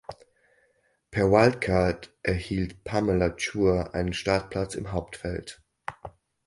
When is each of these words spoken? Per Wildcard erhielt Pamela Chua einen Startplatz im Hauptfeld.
Per 1.11 1.29
Wildcard 1.29 2.09
erhielt 2.23 2.83
Pamela 2.83 3.29
Chua 3.37 3.91
einen 3.93 4.13
Startplatz 4.13 4.73
im 4.73 4.91
Hauptfeld. 4.93 5.61